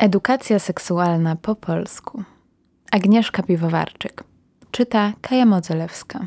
Edukacja 0.00 0.58
seksualna 0.58 1.36
po 1.36 1.54
polsku. 1.54 2.22
Agnieszka 2.92 3.42
Piwowarczyk. 3.42 4.24
Czyta 4.70 5.12
Kaja 5.20 5.46
Modzelewska. 5.46 6.26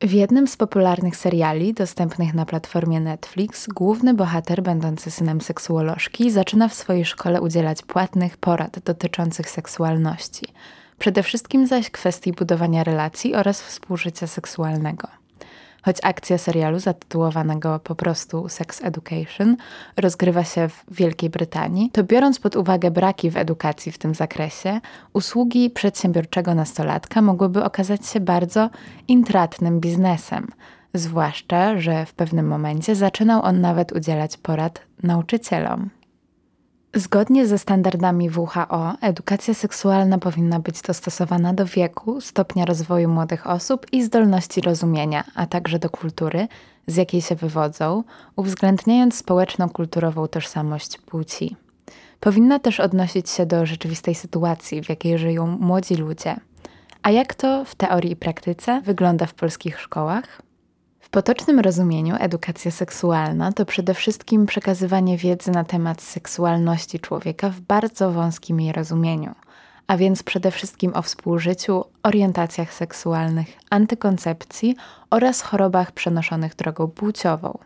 W 0.00 0.12
jednym 0.12 0.46
z 0.46 0.56
popularnych 0.56 1.16
seriali 1.16 1.74
dostępnych 1.74 2.34
na 2.34 2.46
platformie 2.46 3.00
Netflix 3.00 3.66
główny 3.66 4.14
bohater, 4.14 4.62
będący 4.62 5.10
synem 5.10 5.40
seksuolożki, 5.40 6.30
zaczyna 6.30 6.68
w 6.68 6.74
swojej 6.74 7.04
szkole 7.04 7.40
udzielać 7.40 7.82
płatnych 7.82 8.36
porad 8.36 8.78
dotyczących 8.78 9.50
seksualności. 9.50 10.46
Przede 10.98 11.22
wszystkim 11.22 11.66
zaś 11.66 11.90
kwestii 11.90 12.32
budowania 12.32 12.84
relacji 12.84 13.34
oraz 13.34 13.62
współżycia 13.62 14.26
seksualnego. 14.26 15.08
Choć 15.86 15.96
akcja 16.02 16.38
serialu 16.38 16.78
zatytułowanego 16.78 17.80
po 17.84 17.94
prostu 17.94 18.48
Sex 18.48 18.84
Education 18.84 19.56
rozgrywa 19.96 20.44
się 20.44 20.68
w 20.68 20.84
Wielkiej 20.90 21.30
Brytanii, 21.30 21.90
to 21.90 22.04
biorąc 22.04 22.40
pod 22.40 22.56
uwagę 22.56 22.90
braki 22.90 23.30
w 23.30 23.36
edukacji 23.36 23.92
w 23.92 23.98
tym 23.98 24.14
zakresie, 24.14 24.80
usługi 25.12 25.70
przedsiębiorczego 25.70 26.54
nastolatka 26.54 27.22
mogłyby 27.22 27.64
okazać 27.64 28.06
się 28.06 28.20
bardzo 28.20 28.70
intratnym 29.08 29.80
biznesem. 29.80 30.48
Zwłaszcza, 30.94 31.78
że 31.80 32.06
w 32.06 32.14
pewnym 32.14 32.46
momencie 32.46 32.94
zaczynał 32.94 33.42
on 33.42 33.60
nawet 33.60 33.92
udzielać 33.92 34.36
porad 34.36 34.82
nauczycielom. 35.02 35.90
Zgodnie 36.96 37.46
ze 37.46 37.58
standardami 37.58 38.30
WHO, 38.30 38.94
edukacja 39.00 39.54
seksualna 39.54 40.18
powinna 40.18 40.60
być 40.60 40.82
dostosowana 40.82 41.54
do 41.54 41.66
wieku, 41.66 42.20
stopnia 42.20 42.64
rozwoju 42.64 43.08
młodych 43.08 43.46
osób 43.46 43.86
i 43.92 44.02
zdolności 44.02 44.60
rozumienia, 44.60 45.24
a 45.34 45.46
także 45.46 45.78
do 45.78 45.90
kultury, 45.90 46.48
z 46.86 46.96
jakiej 46.96 47.22
się 47.22 47.34
wywodzą, 47.34 48.04
uwzględniając 48.36 49.14
społeczno-kulturową 49.14 50.28
tożsamość 50.28 50.98
płci. 50.98 51.56
Powinna 52.20 52.58
też 52.58 52.80
odnosić 52.80 53.30
się 53.30 53.46
do 53.46 53.66
rzeczywistej 53.66 54.14
sytuacji, 54.14 54.82
w 54.82 54.88
jakiej 54.88 55.18
żyją 55.18 55.46
młodzi 55.46 55.94
ludzie. 55.94 56.36
A 57.02 57.10
jak 57.10 57.34
to 57.34 57.64
w 57.64 57.74
teorii 57.74 58.12
i 58.12 58.16
praktyce 58.16 58.80
wygląda 58.80 59.26
w 59.26 59.34
polskich 59.34 59.80
szkołach? 59.80 60.45
Potocznym 61.16 61.60
rozumieniu 61.60 62.16
edukacja 62.18 62.70
seksualna 62.70 63.52
to 63.52 63.66
przede 63.66 63.94
wszystkim 63.94 64.46
przekazywanie 64.46 65.16
wiedzy 65.16 65.50
na 65.50 65.64
temat 65.64 66.02
seksualności 66.02 67.00
człowieka 67.00 67.50
w 67.50 67.60
bardzo 67.60 68.12
wąskim 68.12 68.60
jej 68.60 68.72
rozumieniu, 68.72 69.34
a 69.86 69.96
więc 69.96 70.22
przede 70.22 70.50
wszystkim 70.50 70.92
o 70.94 71.02
współżyciu, 71.02 71.84
orientacjach 72.02 72.72
seksualnych, 72.72 73.46
antykoncepcji 73.70 74.76
oraz 75.10 75.42
chorobach 75.42 75.92
przenoszonych 75.92 76.54
drogą 76.54 76.88
płciową. 76.88 77.58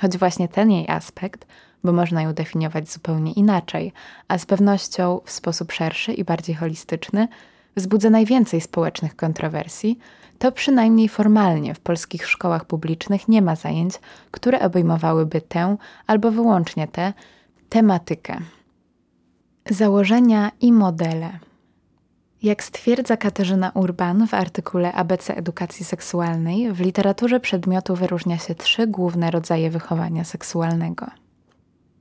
Choć 0.00 0.18
właśnie 0.18 0.48
ten 0.48 0.70
jej 0.70 0.88
aspekt, 0.88 1.46
bo 1.84 1.92
można 1.92 2.22
ją 2.22 2.34
definiować 2.34 2.90
zupełnie 2.90 3.32
inaczej, 3.32 3.92
a 4.28 4.38
z 4.38 4.46
pewnością 4.46 5.20
w 5.24 5.30
sposób 5.30 5.72
szerszy 5.72 6.12
i 6.12 6.24
bardziej 6.24 6.54
holistyczny, 6.54 7.28
wzbudza 7.76 8.10
najwięcej 8.10 8.60
społecznych 8.60 9.16
kontrowersji, 9.16 9.98
to 10.38 10.52
przynajmniej 10.52 11.08
formalnie 11.08 11.74
w 11.74 11.80
polskich 11.80 12.26
szkołach 12.26 12.64
publicznych 12.64 13.28
nie 13.28 13.42
ma 13.42 13.56
zajęć, 13.56 13.94
które 14.30 14.60
obejmowałyby 14.60 15.40
tę 15.40 15.76
albo 16.06 16.30
wyłącznie 16.30 16.88
tę 16.88 17.12
tematykę. 17.68 18.36
Założenia 19.70 20.50
i 20.60 20.72
modele. 20.72 21.38
Jak 22.42 22.64
stwierdza 22.64 23.16
Katarzyna 23.16 23.70
Urban 23.74 24.26
w 24.26 24.34
artykule 24.34 24.92
ABC 24.92 25.36
Edukacji 25.36 25.84
Seksualnej, 25.84 26.72
w 26.72 26.80
literaturze 26.80 27.40
przedmiotu 27.40 27.96
wyróżnia 27.96 28.38
się 28.38 28.54
trzy 28.54 28.86
główne 28.86 29.30
rodzaje 29.30 29.70
wychowania 29.70 30.24
seksualnego. 30.24 31.06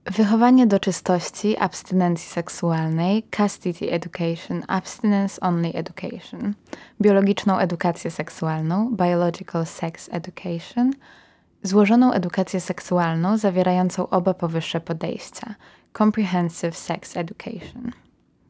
Wychowanie 0.10 0.68
do 0.68 0.80
czystości, 0.80 1.58
abstynencji 1.58 2.30
seksualnej, 2.30 3.28
chastity 3.38 3.92
education, 3.92 4.64
abstinence 4.68 5.42
only 5.42 5.74
education, 5.74 6.54
biologiczną 7.02 7.58
edukację 7.58 8.12
seksualną, 8.12 8.96
biological 8.96 9.66
sex 9.66 10.10
education, 10.12 10.94
złożoną 11.64 12.14
edukację 12.14 12.62
seksualną 12.62 13.38
zawierającą 13.38 14.10
oba 14.10 14.34
powyższe 14.34 14.82
podejścia, 14.82 15.56
comprehensive 15.98 16.78
sex 16.78 17.18
education. 17.18 17.92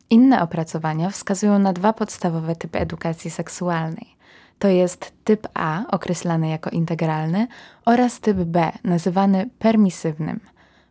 Inne 0.10 0.42
opracowania 0.42 1.10
wskazują 1.10 1.60
na 1.60 1.74
dwa 1.74 1.94
podstawowe 1.94 2.56
typy 2.56 2.80
edukacji 2.80 3.32
seksualnej. 3.32 4.16
To 4.60 4.68
jest 4.68 5.14
typ 5.24 5.48
A, 5.54 5.84
określany 5.88 6.50
jako 6.50 6.70
integralny, 6.70 7.48
oraz 7.86 8.20
typ 8.20 8.38
B, 8.38 8.72
nazywany 8.84 9.50
permisywnym– 9.60 10.40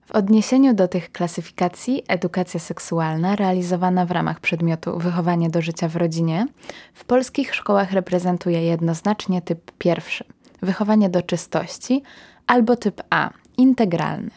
w 0.09 0.13
odniesieniu 0.13 0.75
do 0.75 0.89
tych 0.89 1.13
klasyfikacji, 1.13 2.03
edukacja 2.09 2.61
seksualna 2.61 3.37
realizowana 3.37 4.07
w 4.07 4.11
ramach 4.11 4.41
przedmiotu 4.41 4.99
wychowanie 4.99 5.51
do 5.51 5.63
życia 5.63 5.89
w 5.89 5.97
rodzinie 5.97 6.47
w 6.95 7.05
polskich 7.05 7.55
szkołach 7.55 7.93
reprezentuje 7.93 8.65
jednoznacznie 8.65 9.43
typ 9.43 9.73
pierwszy 9.79 10.25
wychowanie 10.63 11.09
do 11.09 11.23
czystości 11.23 12.03
albo 12.47 12.77
typ 12.77 13.03
A 13.11 13.31
integralny. 13.57 14.31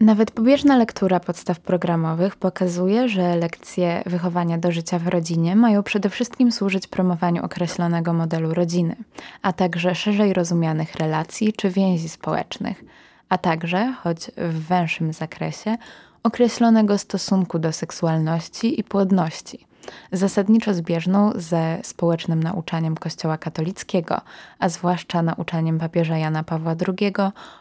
Nawet 0.00 0.30
pobieżna 0.30 0.76
lektura 0.76 1.20
podstaw 1.20 1.60
programowych 1.60 2.36
pokazuje, 2.36 3.08
że 3.08 3.36
lekcje 3.36 4.02
wychowania 4.06 4.58
do 4.58 4.72
życia 4.72 4.98
w 4.98 5.08
rodzinie 5.08 5.56
mają 5.56 5.82
przede 5.82 6.10
wszystkim 6.10 6.52
służyć 6.52 6.86
promowaniu 6.86 7.44
określonego 7.44 8.12
modelu 8.12 8.54
rodziny, 8.54 8.96
a 9.42 9.52
także 9.52 9.94
szerzej 9.94 10.32
rozumianych 10.32 10.94
relacji 10.94 11.52
czy 11.52 11.70
więzi 11.70 12.08
społecznych 12.08 12.84
a 13.28 13.38
także, 13.38 13.94
choć 14.02 14.30
w 14.36 14.66
węższym 14.66 15.12
zakresie, 15.12 15.76
określonego 16.22 16.98
stosunku 16.98 17.58
do 17.58 17.72
seksualności 17.72 18.80
i 18.80 18.84
płodności, 18.84 19.66
zasadniczo 20.12 20.74
zbieżną 20.74 21.32
ze 21.34 21.78
społecznym 21.82 22.42
nauczaniem 22.42 22.96
Kościoła 22.96 23.38
katolickiego, 23.38 24.20
a 24.58 24.68
zwłaszcza 24.68 25.22
nauczaniem 25.22 25.78
papieża 25.78 26.18
Jana 26.18 26.42
Pawła 26.42 26.74
II, 26.88 27.12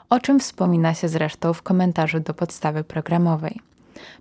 o 0.09 0.19
czym 0.19 0.39
wspomina 0.39 0.93
się 0.93 1.07
zresztą 1.07 1.53
w 1.53 1.61
komentarzu 1.61 2.19
do 2.19 2.33
podstawy 2.33 2.83
programowej. 2.83 3.72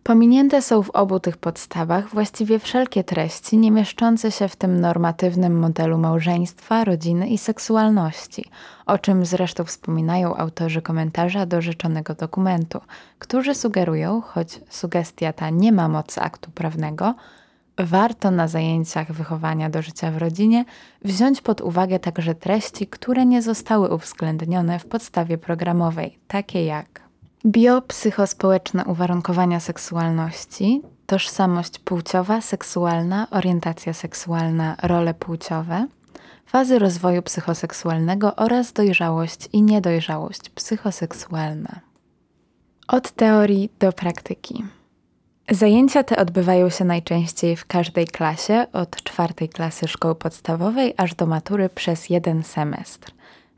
Pominięte 0.02 0.62
są 0.62 0.82
w 0.82 0.90
obu 0.90 1.20
tych 1.20 1.36
podstawach 1.36 2.08
właściwie 2.08 2.58
wszelkie 2.58 3.04
treści 3.04 3.58
nie 3.58 3.70
mieszczące 3.70 4.30
się 4.32 4.48
w 4.48 4.56
tym 4.56 4.80
normatywnym 4.80 5.58
modelu 5.58 5.98
małżeństwa, 5.98 6.84
rodziny 6.84 7.28
i 7.28 7.38
seksualności, 7.38 8.44
o 8.86 8.98
czym 8.98 9.26
zresztą 9.26 9.64
wspominają 9.64 10.36
autorzy 10.36 10.82
komentarza 10.82 11.46
do 11.46 11.62
rzeczonego 11.62 12.14
dokumentu, 12.14 12.80
którzy 13.18 13.54
sugerują, 13.54 14.20
choć 14.20 14.60
sugestia 14.68 15.32
ta 15.32 15.50
nie 15.50 15.72
ma 15.72 15.88
mocy 15.88 16.20
aktu 16.20 16.50
prawnego, 16.50 17.14
warto 17.78 18.30
na 18.30 18.48
zajęciach 18.48 19.12
wychowania 19.12 19.70
do 19.70 19.82
życia 19.82 20.10
w 20.10 20.16
rodzinie 20.16 20.64
wziąć 21.04 21.40
pod 21.40 21.60
uwagę 21.60 21.98
także 21.98 22.34
treści, 22.34 22.86
które 22.86 23.26
nie 23.26 23.42
zostały 23.42 23.94
uwzględnione 23.94 24.78
w 24.78 24.86
podstawie 24.86 25.38
programowej, 25.38 26.18
takie 26.28 26.64
jak 26.64 27.02
Biopsychospołeczne 27.46 28.84
uwarunkowania 28.84 29.60
seksualności, 29.60 30.82
tożsamość 31.06 31.78
płciowa, 31.78 32.40
seksualna, 32.40 33.26
orientacja 33.30 33.92
seksualna, 33.92 34.76
role 34.82 35.14
płciowe, 35.14 35.86
fazy 36.46 36.78
rozwoju 36.78 37.22
psychoseksualnego 37.22 38.36
oraz 38.36 38.72
dojrzałość 38.72 39.48
i 39.52 39.62
niedojrzałość 39.62 40.50
psychoseksualna. 40.50 41.80
Od 42.88 43.10
teorii 43.10 43.70
do 43.78 43.92
praktyki. 43.92 44.64
Zajęcia 45.50 46.02
te 46.02 46.16
odbywają 46.16 46.70
się 46.70 46.84
najczęściej 46.84 47.56
w 47.56 47.66
każdej 47.66 48.06
klasie, 48.06 48.66
od 48.72 48.96
czwartej 48.96 49.48
klasy 49.48 49.88
szkoły 49.88 50.14
podstawowej 50.14 50.94
aż 50.96 51.14
do 51.14 51.26
matury 51.26 51.68
przez 51.68 52.10
jeden 52.10 52.42
semestr. 52.42 53.12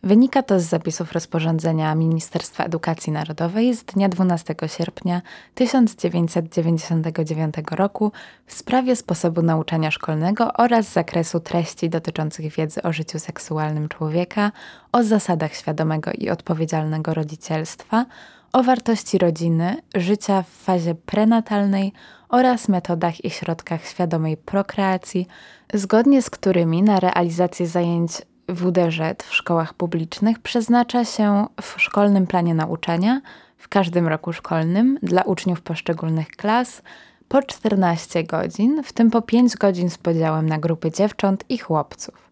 Wynika 0.04 0.42
to 0.42 0.60
z 0.60 0.62
zapisów 0.62 1.12
rozporządzenia 1.12 1.94
Ministerstwa 1.94 2.64
Edukacji 2.64 3.12
Narodowej 3.12 3.74
z 3.74 3.84
dnia 3.84 4.08
12 4.08 4.54
sierpnia 4.66 5.22
1999 5.54 7.54
roku 7.70 8.12
w 8.46 8.54
sprawie 8.54 8.96
sposobu 8.96 9.42
nauczania 9.42 9.90
szkolnego 9.90 10.52
oraz 10.52 10.92
zakresu 10.92 11.40
treści 11.40 11.90
dotyczących 11.90 12.52
wiedzy 12.52 12.82
o 12.82 12.92
życiu 12.92 13.18
seksualnym 13.18 13.88
człowieka, 13.88 14.52
o 14.92 15.02
zasadach 15.02 15.54
świadomego 15.54 16.10
i 16.18 16.30
odpowiedzialnego 16.30 17.14
rodzicielstwa, 17.14 18.06
o 18.52 18.62
wartości 18.62 19.18
rodziny, 19.18 19.76
życia 19.94 20.42
w 20.42 20.48
fazie 20.48 20.94
prenatalnej 20.94 21.92
oraz 22.28 22.68
metodach 22.68 23.24
i 23.24 23.30
środkach 23.30 23.86
świadomej 23.86 24.36
prokreacji, 24.36 25.26
zgodnie 25.74 26.22
z 26.22 26.30
którymi 26.30 26.82
na 26.82 27.00
realizację 27.00 27.66
zajęć 27.66 28.22
WDŻ 28.48 29.22
w 29.24 29.34
szkołach 29.34 29.74
publicznych 29.74 30.38
przeznacza 30.38 31.04
się 31.04 31.46
w 31.62 31.74
szkolnym 31.82 32.26
planie 32.26 32.54
nauczania 32.54 33.20
w 33.58 33.68
każdym 33.68 34.08
roku 34.08 34.32
szkolnym 34.32 34.98
dla 35.02 35.22
uczniów 35.22 35.62
poszczególnych 35.62 36.28
klas 36.28 36.82
po 37.28 37.42
14 37.42 38.24
godzin, 38.24 38.82
w 38.82 38.92
tym 38.92 39.10
po 39.10 39.22
5 39.22 39.56
godzin 39.56 39.90
z 39.90 39.98
podziałem 39.98 40.48
na 40.48 40.58
grupy 40.58 40.90
dziewcząt 40.90 41.44
i 41.48 41.58
chłopców. 41.58 42.30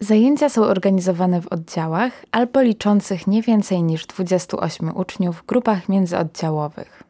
Zajęcia 0.00 0.48
są 0.48 0.62
organizowane 0.62 1.40
w 1.40 1.48
oddziałach 1.48 2.12
albo 2.32 2.60
liczących 2.62 3.26
nie 3.26 3.42
więcej 3.42 3.82
niż 3.82 4.06
28 4.06 4.96
uczniów 4.96 5.36
w 5.36 5.46
grupach 5.46 5.88
międzyoddziałowych. 5.88 7.01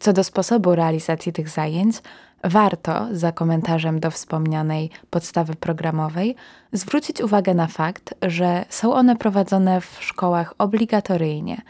Co 0.00 0.12
do 0.12 0.24
sposobu 0.24 0.74
realizacji 0.74 1.32
tych 1.32 1.48
zajęć, 1.48 1.96
warto, 2.44 3.06
za 3.12 3.32
komentarzem 3.32 4.00
do 4.00 4.10
wspomnianej 4.10 4.90
podstawy 5.10 5.54
programowej, 5.54 6.36
zwrócić 6.72 7.20
uwagę 7.20 7.54
na 7.54 7.66
fakt, 7.66 8.14
że 8.22 8.64
są 8.68 8.94
one 8.94 9.16
prowadzone 9.16 9.80
w 9.80 9.98
szkołach 10.00 10.54
obligatoryjnie. 10.58 11.62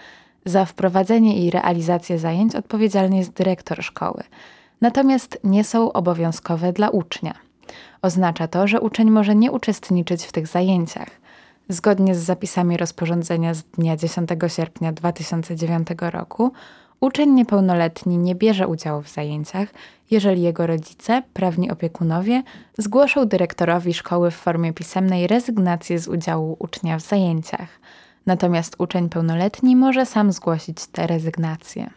Za 0.45 0.65
wprowadzenie 0.65 1.47
i 1.47 1.51
realizację 1.51 2.19
zajęć 2.19 2.55
odpowiedzialny 2.55 3.17
jest 3.17 3.33
dyrektor 3.33 3.85
szkoły, 3.85 4.23
natomiast 4.81 5.39
nie 5.45 5.65
są 5.65 5.93
obowiązkowe 5.93 6.73
dla 6.73 6.89
ucznia. 6.89 7.35
Oznacza 8.03 8.49
to, 8.49 8.67
że 8.67 8.81
uczeń 8.81 9.11
może 9.11 9.35
nie 9.35 9.53
uczestniczyć 9.53 10.25
w 10.25 10.33
tych 10.33 10.47
zajęciach. 10.47 11.09
Zgodnie 11.69 12.15
z 12.15 12.19
zapisami 12.19 12.77
rozporządzenia 12.77 13.55
z 13.55 13.63
dnia 13.63 13.97
10 13.97 14.31
sierpnia 14.49 14.93
2009 14.93 15.89
roku, 16.01 16.53
Uczeń 17.01 17.31
niepełnoletni 17.31 18.19
nie 18.19 18.35
bierze 18.35 18.69
udziału 18.69 19.03
w 19.03 19.09
zajęciach, 19.09 19.69
jeżeli 20.11 20.43
jego 20.43 20.67
rodzice, 20.67 21.23
prawni 21.33 21.71
opiekunowie, 21.71 22.43
zgłoszą 22.79 23.25
dyrektorowi 23.25 23.95
szkoły 23.95 24.31
w 24.31 24.37
formie 24.37 24.73
pisemnej 24.73 25.27
rezygnację 25.27 25.99
z 25.99 26.09
udziału 26.09 26.57
ucznia 26.59 26.99
w 26.99 27.03
zajęciach. 27.03 27.69
Natomiast 28.27 28.77
uczeń 28.79 29.09
pełnoletni 29.09 29.77
może 29.77 30.07
sam 30.07 30.33
zgłosić 30.33 30.87
tę 30.87 31.07
rezygnację. 31.07 31.91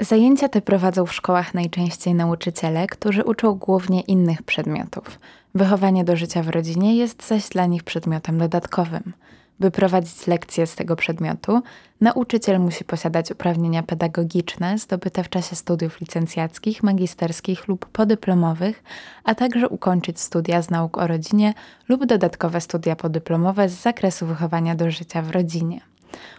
Zajęcia 0.00 0.48
te 0.48 0.60
prowadzą 0.60 1.06
w 1.06 1.14
szkołach 1.14 1.54
najczęściej 1.54 2.14
nauczyciele, 2.14 2.86
którzy 2.86 3.24
uczą 3.24 3.54
głównie 3.54 4.00
innych 4.00 4.42
przedmiotów. 4.42 5.18
Wychowanie 5.54 6.04
do 6.04 6.16
życia 6.16 6.42
w 6.42 6.48
rodzinie 6.48 6.96
jest 6.96 7.26
zaś 7.26 7.48
dla 7.48 7.66
nich 7.66 7.84
przedmiotem 7.84 8.38
dodatkowym. 8.38 9.12
By 9.60 9.70
prowadzić 9.70 10.26
lekcje 10.26 10.66
z 10.66 10.74
tego 10.74 10.96
przedmiotu, 10.96 11.62
nauczyciel 12.00 12.60
musi 12.60 12.84
posiadać 12.84 13.30
uprawnienia 13.30 13.82
pedagogiczne 13.82 14.78
zdobyte 14.78 15.24
w 15.24 15.28
czasie 15.28 15.56
studiów 15.56 16.00
licencjackich, 16.00 16.82
magisterskich 16.82 17.68
lub 17.68 17.86
podyplomowych, 17.86 18.82
a 19.24 19.34
także 19.34 19.68
ukończyć 19.68 20.20
studia 20.20 20.62
z 20.62 20.70
nauk 20.70 20.98
o 20.98 21.06
rodzinie 21.06 21.54
lub 21.88 22.06
dodatkowe 22.06 22.60
studia 22.60 22.96
podyplomowe 22.96 23.68
z 23.68 23.80
zakresu 23.80 24.26
wychowania 24.26 24.74
do 24.74 24.90
życia 24.90 25.22
w 25.22 25.30
rodzinie. 25.30 25.80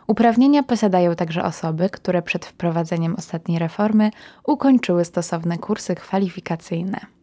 Uprawnienia 0.08 0.64
posiadają 0.64 1.16
także 1.16 1.44
osoby, 1.44 1.90
które 1.90 2.22
przed 2.22 2.46
wprowadzeniem 2.46 3.16
ostatniej 3.16 3.60
reformy 3.60 4.12
ukończyły 4.44 5.06
stosowne 5.06 5.58
kursy 5.58 5.96
kwalifikacyjne. 5.96 7.19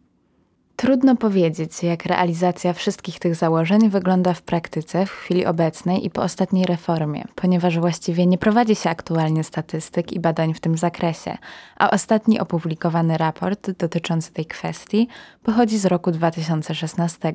Trudno 0.79 1.15
powiedzieć, 1.15 1.83
jak 1.83 2.05
realizacja 2.05 2.73
wszystkich 2.73 3.19
tych 3.19 3.35
założeń 3.35 3.89
wygląda 3.89 4.33
w 4.33 4.41
praktyce 4.41 5.05
w 5.05 5.11
chwili 5.11 5.45
obecnej 5.45 6.05
i 6.05 6.09
po 6.09 6.21
ostatniej 6.21 6.65
reformie, 6.65 7.25
ponieważ 7.35 7.79
właściwie 7.79 8.25
nie 8.25 8.37
prowadzi 8.37 8.75
się 8.75 8.89
aktualnie 8.89 9.43
statystyk 9.43 10.13
i 10.13 10.19
badań 10.19 10.53
w 10.53 10.59
tym 10.59 10.77
zakresie, 10.77 11.37
a 11.77 11.89
ostatni 11.89 12.39
opublikowany 12.39 13.17
raport 13.17 13.71
dotyczący 13.71 14.33
tej 14.33 14.45
kwestii 14.45 15.07
pochodzi 15.43 15.77
z 15.77 15.85
roku 15.85 16.11
2016. 16.11 17.33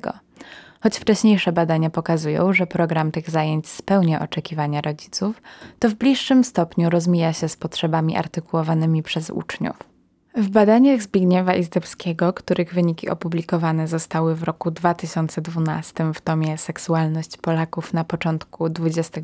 Choć 0.81 0.99
wcześniejsze 0.99 1.53
badania 1.53 1.91
pokazują, 1.91 2.53
że 2.53 2.67
program 2.67 3.12
tych 3.12 3.31
zajęć 3.31 3.69
spełnia 3.69 4.21
oczekiwania 4.21 4.81
rodziców, 4.81 5.43
to 5.79 5.89
w 5.89 5.94
bliższym 5.94 6.44
stopniu 6.44 6.91
rozmija 6.91 7.33
się 7.33 7.49
z 7.49 7.56
potrzebami 7.56 8.17
artykułowanymi 8.17 9.03
przez 9.03 9.31
uczniów. 9.31 9.92
W 10.34 10.49
badaniach 10.49 11.02
Zbigniewa 11.02 11.55
Izdebskiego, 11.55 12.32
których 12.32 12.75
wyniki 12.75 13.08
opublikowane 13.08 13.88
zostały 13.88 14.34
w 14.34 14.43
roku 14.43 14.70
2012 14.70 16.12
w 16.14 16.20
tomie 16.20 16.58
Seksualność 16.58 17.37
Polaków 17.37 17.93
na 17.93 18.05
początku 18.05 18.67
XXI 18.67 19.20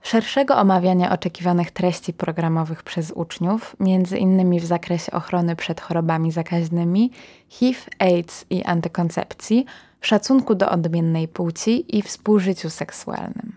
szerszego 0.01 0.57
omawiania 0.57 1.11
oczekiwanych 1.11 1.71
treści 1.71 2.13
programowych 2.13 2.83
przez 2.83 3.11
uczniów, 3.11 3.75
między 3.79 4.17
innymi 4.17 4.59
w 4.59 4.65
zakresie 4.65 5.11
ochrony 5.11 5.55
przed 5.55 5.81
chorobami 5.81 6.31
zakaźnymi, 6.31 7.11
HIV, 7.49 7.79
AIDS 7.99 8.45
i 8.49 8.63
antykoncepcji, 8.63 9.65
szacunku 10.01 10.55
do 10.55 10.69
odmiennej 10.69 11.27
płci 11.27 11.97
i 11.97 12.01
współżyciu 12.01 12.69
seksualnym. 12.69 13.55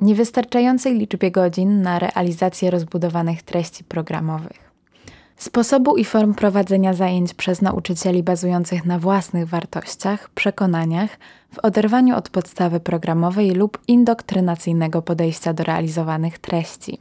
Niewystarczającej 0.00 0.98
liczbie 0.98 1.30
godzin 1.30 1.82
na 1.82 1.98
realizację 1.98 2.70
rozbudowanych 2.70 3.42
treści 3.42 3.84
programowych. 3.84 4.63
Sposobu 5.36 5.96
i 5.96 6.04
form 6.04 6.34
prowadzenia 6.34 6.94
zajęć 6.94 7.34
przez 7.34 7.62
nauczycieli 7.62 8.22
bazujących 8.22 8.84
na 8.84 8.98
własnych 8.98 9.48
wartościach, 9.48 10.30
przekonaniach, 10.30 11.10
w 11.54 11.58
oderwaniu 11.58 12.16
od 12.16 12.30
podstawy 12.30 12.80
programowej 12.80 13.50
lub 13.50 13.78
indoktrynacyjnego 13.88 15.02
podejścia 15.02 15.52
do 15.52 15.64
realizowanych 15.64 16.38
treści. 16.38 16.98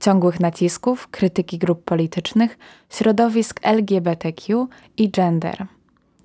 Ciągłych 0.00 0.40
nacisków, 0.40 1.08
krytyki 1.08 1.58
grup 1.58 1.84
politycznych, 1.84 2.58
środowisk 2.90 3.60
LGBTQ 3.62 4.68
i 4.96 5.10
gender. 5.10 5.66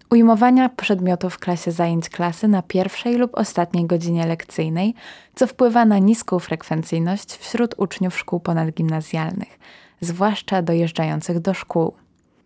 Ujmowania 0.10 0.70
przedmiotów 0.70 1.34
w 1.34 1.40
klasie 1.40 1.72
zajęć 1.72 2.10
klasy 2.10 2.48
na 2.48 2.62
pierwszej 2.62 3.16
lub 3.16 3.38
ostatniej 3.38 3.86
godzinie 3.86 4.28
lekcyjnej, 4.28 4.94
co 5.36 5.48
wpływa 5.48 5.86
na 5.86 5.98
niską 5.98 6.40
frekwencyjność 6.40 7.36
wśród 7.36 7.76
uczniów 7.78 8.18
szkół 8.18 8.40
ponadgimnazjalnych– 8.40 9.60
zwłaszcza 10.06 10.62
dojeżdżających 10.62 11.40
do 11.40 11.54
szkół. 11.54 11.94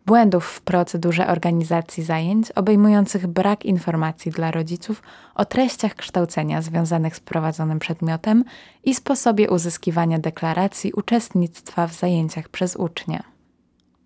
Błędów 0.06 0.46
w 0.46 0.62
procedurze 0.62 1.28
organizacji 1.28 2.04
zajęć, 2.04 2.52
obejmujących 2.52 3.28
brak 3.28 3.66
informacji 3.66 4.32
dla 4.32 4.52
rodziców 4.52 5.02
o 5.36 5.46
treściach 5.46 5.96
kształcenia 5.96 6.62
związanych 6.62 7.16
z 7.16 7.20
prowadzonym 7.20 7.80
przedmiotem 7.80 8.44
i 8.84 8.96
sposobie 8.96 9.50
uzyskiwania 9.50 10.20
deklaracji 10.20 10.94
uczestnictwa 10.94 11.88
w 11.88 11.94
zajęciach 11.94 12.50
przez 12.50 12.76
ucznia. 12.76 13.39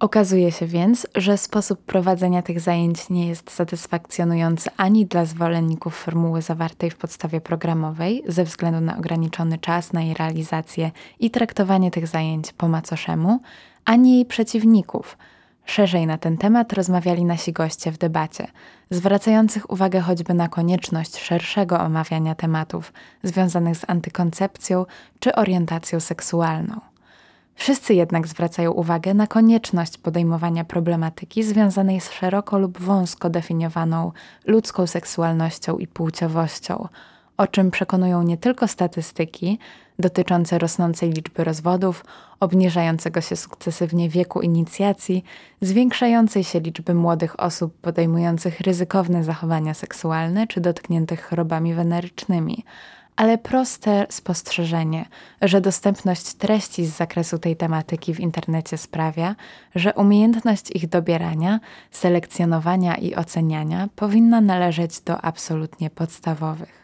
Okazuje 0.04 0.52
się 0.52 0.66
więc, 0.66 1.08
że 1.16 1.38
sposób 1.38 1.84
prowadzenia 1.86 2.42
tych 2.42 2.60
zajęć 2.60 3.10
nie 3.10 3.28
jest 3.28 3.52
satysfakcjonujący 3.52 4.70
ani 4.78 5.06
dla 5.06 5.26
zwolenników 5.26 5.96
formuły 5.96 6.42
zawartej 6.42 6.92
w 6.92 6.98
podstawie 6.98 7.42
programowej, 7.42 8.24
ze 8.28 8.44
względu 8.44 8.82
na 8.82 8.98
ograniczony 8.98 9.58
czas 9.58 9.94
na 9.94 10.02
jej 10.02 10.14
realizację 10.14 10.92
i 11.20 11.32
traktowanie 11.32 11.92
tych 11.92 12.08
zajęć 12.08 12.54
po 12.54 12.68
macoszemu, 12.68 13.40
ani 13.86 14.14
jej 14.14 14.26
przeciwników. 14.26 15.18
Szerzej 15.66 16.08
na 16.08 16.18
ten 16.18 16.38
temat 16.38 16.74
rozmawiali 16.74 17.26
nasi 17.26 17.54
goście 17.54 17.92
w 17.92 17.98
debacie, 17.98 18.48
zwracających 18.90 19.72
uwagę 19.72 20.00
choćby 20.00 20.34
na 20.34 20.48
konieczność 20.48 21.20
szerszego 21.20 21.80
omawiania 21.80 22.36
tematów 22.36 22.94
związanych 23.24 23.78
z 23.78 23.86
antykoncepcją 23.88 24.86
czy 25.20 25.36
orientacją 25.36 26.00
seksualną. 26.00 26.93
Wszyscy 27.56 27.94
jednak 27.94 28.28
zwracają 28.28 28.72
uwagę 28.72 29.14
na 29.14 29.28
konieczność 29.28 29.98
podejmowania 29.98 30.64
problematyki 30.64 31.44
związanej 31.44 32.02
z 32.02 32.12
szeroko 32.12 32.60
lub 32.60 32.80
wąsko 32.80 33.30
definiowaną 33.30 34.12
ludzką 34.46 34.88
seksualnością 34.88 35.78
i 35.78 35.88
płciowością 35.88 36.88
o 37.38 37.48
czym 37.48 37.72
przekonują 37.72 38.24
nie 38.24 38.38
tylko 38.38 38.68
statystyki 38.68 39.60
dotyczące 40.00 40.60
rosnącej 40.60 41.12
liczby 41.12 41.44
rozwodów, 41.44 42.06
obniżającego 42.40 43.22
się 43.22 43.36
sukcesywnie 43.36 44.10
wieku 44.10 44.42
inicjacji, 44.42 45.24
zwiększającej 45.62 46.44
się 46.44 46.60
liczby 46.60 46.94
młodych 46.94 47.40
osób 47.40 47.78
podejmujących 47.82 48.60
ryzykowne 48.60 49.24
zachowania 49.24 49.74
seksualne 49.74 50.48
czy 50.48 50.62
dotkniętych 50.62 51.26
chorobami 51.26 51.74
wenerycznymi, 51.74 52.64
ale 53.16 53.38
proste 53.38 54.06
spostrzeżenie, 54.10 55.06
że 55.42 55.62
dostępność 55.62 56.34
treści 56.34 56.86
z 56.86 56.98
zakresu 56.98 57.40
tej 57.40 57.56
tematyki 57.56 58.14
w 58.14 58.20
internecie 58.20 58.78
sprawia, 58.78 59.36
że 59.76 59.94
umiejętność 59.94 60.72
ich 60.76 60.90
dobierania, 60.90 61.60
selekcjonowania 61.92 62.96
i 62.96 63.16
oceniania 63.16 63.88
powinna 63.96 64.42
należeć 64.42 65.02
do 65.02 65.22
absolutnie 65.22 65.90
podstawowych. 65.90 66.83